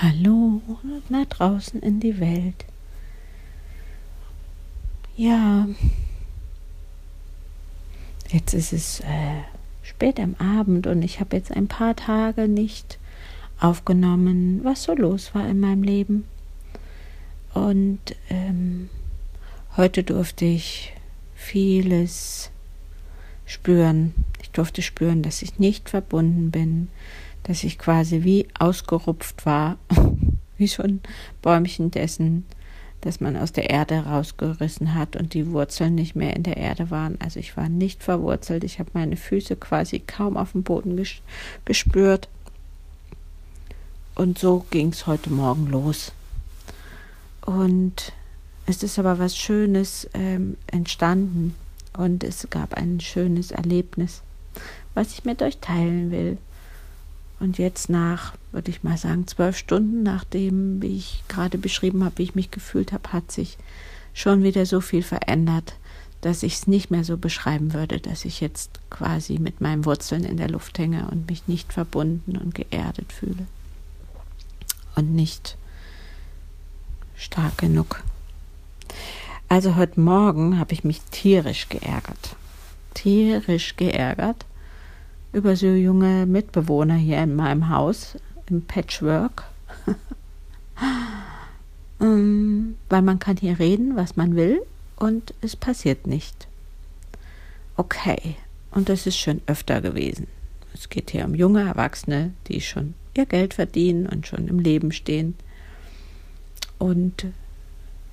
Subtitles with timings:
[0.00, 0.62] Hallo
[1.08, 2.64] nach draußen in die Welt.
[5.16, 5.66] Ja,
[8.28, 9.42] jetzt ist es äh,
[9.82, 13.00] spät am Abend und ich habe jetzt ein paar Tage nicht
[13.58, 16.28] aufgenommen, was so los war in meinem Leben.
[17.52, 17.98] Und
[18.30, 18.90] ähm,
[19.76, 20.92] heute durfte ich
[21.34, 22.52] vieles
[23.46, 24.14] spüren.
[24.40, 26.86] Ich durfte spüren, dass ich nicht verbunden bin,
[27.48, 29.78] dass ich quasi wie ausgerupft war,
[30.58, 31.00] wie so ein
[31.40, 32.44] Bäumchen dessen,
[33.00, 36.90] das man aus der Erde rausgerissen hat und die Wurzeln nicht mehr in der Erde
[36.90, 37.18] waren.
[37.20, 41.02] Also ich war nicht verwurzelt, ich habe meine Füße quasi kaum auf dem Boden
[41.64, 42.28] gespürt.
[44.14, 46.12] Und so ging es heute Morgen los.
[47.46, 48.12] Und
[48.66, 51.54] es ist aber was Schönes ähm, entstanden
[51.96, 54.20] und es gab ein schönes Erlebnis,
[54.92, 56.36] was ich mit euch teilen will.
[57.40, 62.18] Und jetzt nach, würde ich mal sagen, zwölf Stunden, nachdem, wie ich gerade beschrieben habe,
[62.18, 63.58] wie ich mich gefühlt habe, hat sich
[64.12, 65.74] schon wieder so viel verändert,
[66.20, 70.24] dass ich es nicht mehr so beschreiben würde, dass ich jetzt quasi mit meinen Wurzeln
[70.24, 73.46] in der Luft hänge und mich nicht verbunden und geerdet fühle.
[74.96, 75.56] Und nicht
[77.16, 78.02] stark genug.
[79.48, 82.36] Also heute Morgen habe ich mich tierisch geärgert.
[82.94, 84.44] Tierisch geärgert
[85.32, 88.16] über so junge Mitbewohner hier in meinem Haus
[88.48, 89.44] im Patchwork.
[92.00, 94.62] ähm, weil man kann hier reden, was man will
[94.96, 96.48] und es passiert nicht.
[97.76, 98.36] Okay,
[98.70, 100.26] und das ist schon öfter gewesen.
[100.74, 104.92] Es geht hier um junge Erwachsene, die schon ihr Geld verdienen und schon im Leben
[104.92, 105.34] stehen.
[106.78, 107.26] Und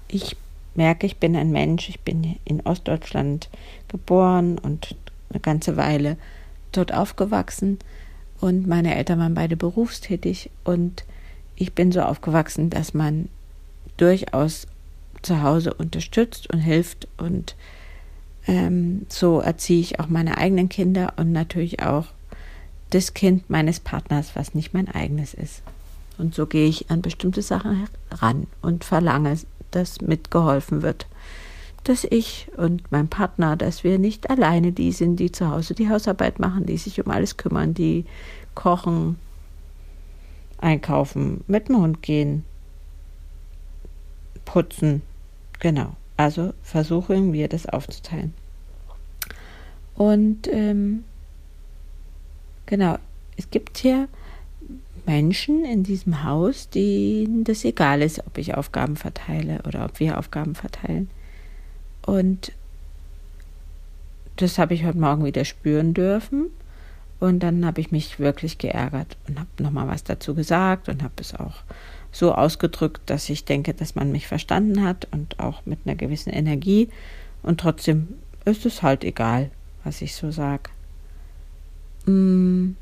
[0.08, 0.36] ich
[0.74, 3.50] merke, ich bin ein Mensch, ich bin in Ostdeutschland
[3.88, 4.96] geboren und
[5.30, 6.18] eine ganze Weile
[6.78, 7.80] dort aufgewachsen
[8.42, 11.06] und meine Eltern waren beide berufstätig und
[11.56, 13.30] ich bin so aufgewachsen, dass man
[13.98, 14.68] durchaus
[15.22, 17.56] zu Hause unterstützt und hilft und
[18.48, 22.08] ähm, so erziehe ich auch meine eigenen Kinder und natürlich auch
[22.92, 25.64] das Kind meines Partners, was nicht mein eigenes ist.
[26.18, 29.38] Und so gehe ich an bestimmte Sachen ran und verlange,
[29.72, 31.08] dass mitgeholfen wird
[31.86, 35.90] dass ich und mein Partner, dass wir nicht alleine die sind, die zu Hause die
[35.90, 38.06] Hausarbeit machen, die sich um alles kümmern, die
[38.56, 39.18] kochen,
[40.58, 42.44] einkaufen, mit dem Hund gehen,
[44.46, 45.02] putzen.
[45.60, 45.96] Genau.
[46.18, 48.34] Also versuchen wir das aufzuteilen.
[49.96, 51.04] Und ähm,
[52.66, 52.98] genau,
[53.38, 54.08] es gibt hier
[55.06, 60.18] Menschen in diesem Haus, denen das egal ist, ob ich Aufgaben verteile oder ob wir
[60.18, 61.10] Aufgaben verteilen.
[62.06, 62.52] Und
[64.36, 66.48] das habe ich heute Morgen wieder spüren dürfen.
[67.20, 71.14] Und dann habe ich mich wirklich geärgert und habe nochmal was dazu gesagt und habe
[71.18, 71.64] es auch
[72.12, 76.30] so ausgedrückt, dass ich denke, dass man mich verstanden hat und auch mit einer gewissen
[76.30, 76.90] Energie.
[77.42, 78.10] Und trotzdem
[78.44, 79.50] ist es halt egal,
[79.84, 80.70] was ich so sage.
[82.06, 82.76] Mm.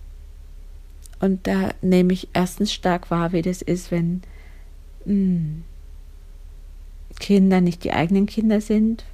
[1.20, 4.24] Und da nehme ich erstens stark wahr, wie das ist, wenn
[5.06, 5.62] mm,
[7.20, 9.06] Kinder nicht die eigenen Kinder sind,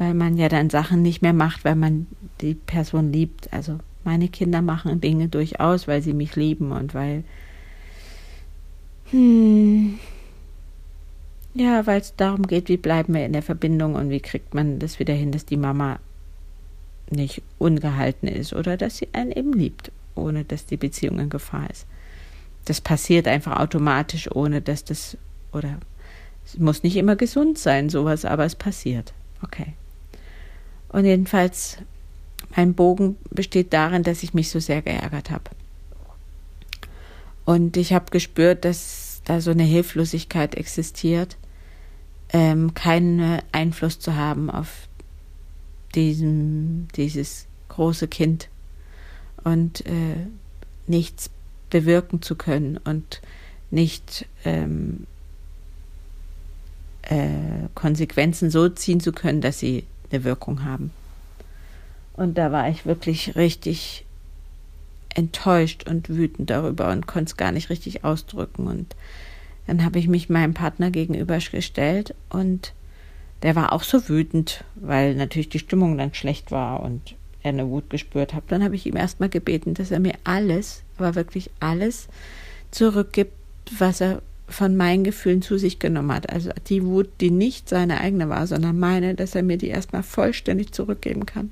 [0.00, 2.06] weil man ja dann Sachen nicht mehr macht, weil man
[2.40, 3.52] die Person liebt.
[3.52, 7.22] Also meine Kinder machen Dinge durchaus, weil sie mich lieben und weil
[9.10, 9.98] hm,
[11.52, 14.78] ja, weil es darum geht, wie bleiben wir in der Verbindung und wie kriegt man
[14.78, 15.98] das wieder hin, dass die Mama
[17.10, 21.68] nicht ungehalten ist oder dass sie einen eben liebt, ohne dass die Beziehung in Gefahr
[21.68, 21.84] ist.
[22.64, 25.18] Das passiert einfach automatisch, ohne dass das
[25.52, 25.78] oder
[26.46, 29.12] es muss nicht immer gesund sein, sowas, aber es passiert.
[29.42, 29.74] Okay.
[30.90, 31.78] Und jedenfalls,
[32.56, 35.50] mein Bogen besteht darin, dass ich mich so sehr geärgert habe.
[37.44, 41.36] Und ich habe gespürt, dass da so eine Hilflosigkeit existiert,
[42.32, 44.88] ähm, keinen Einfluss zu haben auf
[45.94, 48.48] diesem, dieses große Kind
[49.42, 50.26] und äh,
[50.86, 51.30] nichts
[51.70, 53.20] bewirken zu können und
[53.70, 55.06] nicht ähm,
[57.02, 60.90] äh, Konsequenzen so ziehen zu können, dass sie eine Wirkung haben.
[62.14, 64.04] Und da war ich wirklich richtig
[65.14, 68.66] enttäuscht und wütend darüber und konnte es gar nicht richtig ausdrücken.
[68.66, 68.94] Und
[69.66, 72.72] dann habe ich mich meinem Partner gegenübergestellt und
[73.42, 77.68] der war auch so wütend, weil natürlich die Stimmung dann schlecht war und er eine
[77.68, 78.44] Wut gespürt hat.
[78.48, 82.08] Dann habe ich ihm erstmal gebeten, dass er mir alles, aber wirklich alles
[82.70, 83.32] zurückgibt,
[83.78, 86.30] was er von meinen Gefühlen zu sich genommen hat.
[86.30, 90.02] Also die Wut, die nicht seine eigene war, sondern meine, dass er mir die erstmal
[90.02, 91.50] vollständig zurückgeben kann.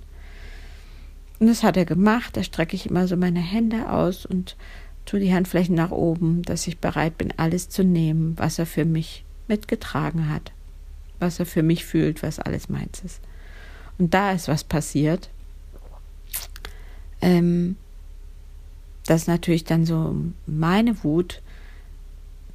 [1.38, 2.36] Und das hat er gemacht.
[2.36, 4.56] Da strecke ich immer so meine Hände aus und
[5.06, 8.84] tue die Handflächen nach oben, dass ich bereit bin, alles zu nehmen, was er für
[8.84, 10.52] mich mitgetragen hat,
[11.20, 13.20] was er für mich fühlt, was alles meins ist.
[13.96, 15.30] Und da ist was passiert,
[17.20, 17.76] ähm,
[19.06, 20.14] dass natürlich dann so
[20.46, 21.40] meine Wut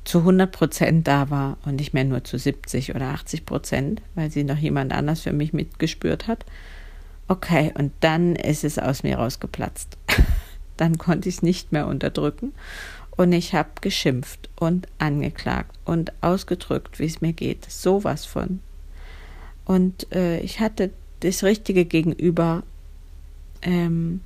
[0.03, 4.31] zu 100 Prozent da war und nicht mehr nur zu 70 oder 80 Prozent, weil
[4.31, 6.45] sie noch jemand anders für mich mitgespürt hat.
[7.27, 9.97] Okay, und dann ist es aus mir rausgeplatzt.
[10.77, 12.53] dann konnte ich es nicht mehr unterdrücken
[13.15, 17.69] und ich habe geschimpft und angeklagt und ausgedrückt, wie es mir geht.
[17.69, 18.59] Sowas von.
[19.65, 22.63] Und äh, ich hatte das richtige Gegenüber,
[23.61, 24.21] ähm,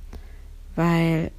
[0.74, 1.30] weil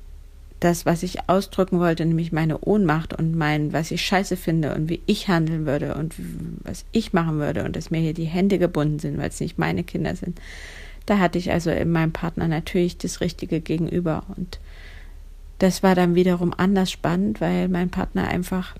[0.59, 4.89] das, was ich ausdrücken wollte, nämlich meine Ohnmacht und mein, was ich scheiße finde und
[4.89, 6.15] wie ich handeln würde und
[6.63, 9.57] was ich machen würde und dass mir hier die Hände gebunden sind, weil es nicht
[9.57, 10.39] meine Kinder sind.
[11.05, 14.59] Da hatte ich also in meinem Partner natürlich das richtige Gegenüber und
[15.59, 18.75] das war dann wiederum anders spannend, weil mein Partner einfach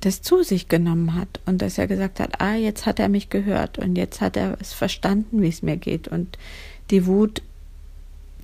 [0.00, 3.28] das zu sich genommen hat und dass er gesagt hat, ah, jetzt hat er mich
[3.28, 6.38] gehört und jetzt hat er es verstanden, wie es mir geht und
[6.90, 7.42] die Wut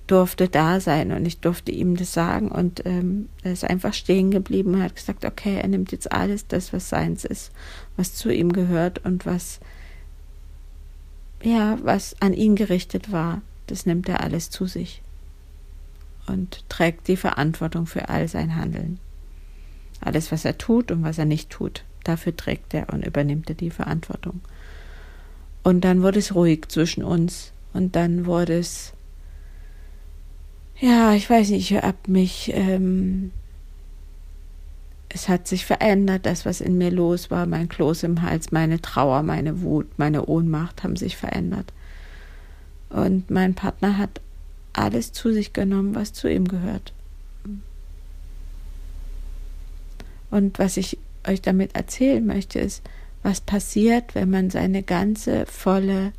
[0.07, 4.31] durfte da sein und ich durfte ihm das sagen und ähm, er ist einfach stehen
[4.31, 7.51] geblieben und hat gesagt, okay, er nimmt jetzt alles das, was seins ist,
[7.95, 9.59] was zu ihm gehört und was
[11.41, 15.01] ja, was an ihn gerichtet war, das nimmt er alles zu sich
[16.27, 18.99] und trägt die Verantwortung für all sein Handeln.
[19.99, 23.55] Alles, was er tut und was er nicht tut, dafür trägt er und übernimmt er
[23.55, 24.41] die Verantwortung.
[25.63, 28.93] Und dann wurde es ruhig zwischen uns und dann wurde es,
[30.79, 33.31] ja, ich weiß nicht, ich habe mich, ähm,
[35.09, 38.81] es hat sich verändert, das, was in mir los war, mein Kloß im Hals, meine
[38.81, 41.71] Trauer, meine Wut, meine Ohnmacht haben sich verändert.
[42.89, 44.21] Und mein Partner hat
[44.73, 46.93] alles zu sich genommen, was zu ihm gehört.
[50.31, 50.97] Und was ich
[51.27, 52.81] euch damit erzählen möchte, ist,
[53.21, 56.11] was passiert, wenn man seine ganze volle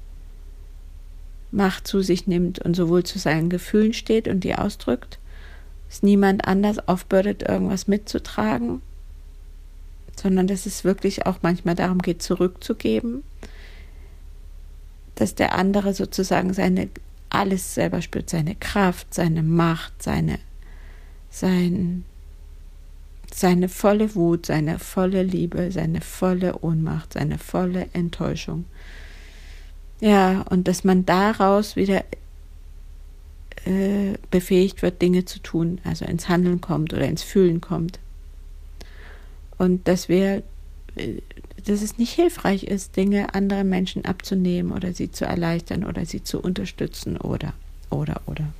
[1.54, 5.18] Macht zu sich nimmt und sowohl zu seinen Gefühlen steht und die ausdrückt,
[5.88, 8.82] es niemand anders aufbürdet, irgendwas mitzutragen,
[10.20, 13.22] sondern dass es wirklich auch manchmal darum geht, zurückzugeben,
[15.14, 16.88] dass der andere sozusagen seine
[17.30, 20.38] alles selber spürt, seine Kraft, seine Macht, seine,
[21.30, 22.04] sein,
[23.32, 28.64] seine volle Wut, seine volle Liebe, seine volle Ohnmacht, seine volle Enttäuschung.
[30.00, 32.04] Ja, und dass man daraus wieder
[33.64, 37.98] äh, befähigt wird, Dinge zu tun, also ins Handeln kommt oder ins Fühlen kommt.
[39.56, 40.42] Und dass wir
[40.96, 41.20] äh,
[41.66, 46.22] dass es nicht hilfreich ist, Dinge anderen Menschen abzunehmen oder sie zu erleichtern oder sie
[46.22, 47.54] zu unterstützen oder,
[47.90, 48.52] oder, oder.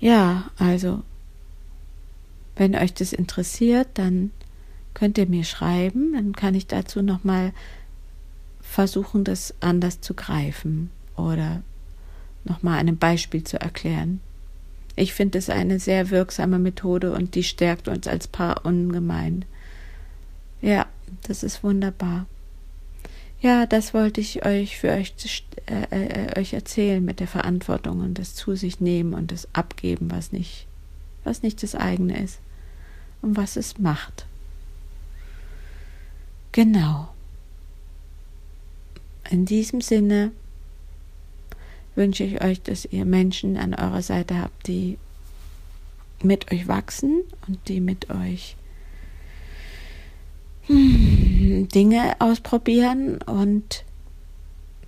[0.00, 1.02] Ja, also,
[2.56, 4.30] wenn euch das interessiert, dann
[4.94, 7.52] könnt ihr mir schreiben, dann kann ich dazu nochmal
[8.74, 11.62] versuchen, das anders zu greifen oder
[12.44, 14.20] nochmal einem Beispiel zu erklären.
[14.96, 19.44] Ich finde es eine sehr wirksame Methode und die stärkt uns als Paar ungemein.
[20.60, 20.86] Ja,
[21.22, 22.26] das ist wunderbar.
[23.40, 25.14] Ja, das wollte ich euch für euch,
[25.66, 30.10] äh, äh, euch erzählen mit der Verantwortung und das zu sich nehmen und das abgeben,
[30.10, 30.66] was nicht,
[31.22, 32.40] was nicht das eigene ist
[33.22, 34.26] und was es macht.
[36.52, 37.13] Genau.
[39.30, 40.32] In diesem Sinne
[41.94, 44.98] wünsche ich euch, dass ihr Menschen an eurer Seite habt, die
[46.22, 48.56] mit euch wachsen und die mit euch
[50.68, 53.84] Dinge ausprobieren und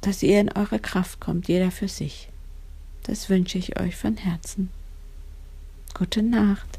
[0.00, 2.28] dass ihr in eure Kraft kommt, jeder für sich.
[3.02, 4.71] Das wünsche ich euch von Herzen.
[5.95, 6.78] Gute Nacht.